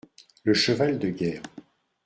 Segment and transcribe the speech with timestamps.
[0.45, 1.43] Le cheval de guerre.